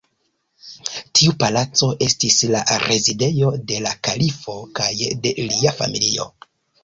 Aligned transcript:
Tiu 1.19 1.33
Palaco 1.41 1.89
estis 2.05 2.37
la 2.55 2.61
rezidejo 2.85 3.51
de 3.73 3.77
la 3.89 3.93
kalifo 4.09 4.57
kaj 4.79 4.91
de 5.27 5.35
lia 5.53 5.77
familio. 5.83 6.27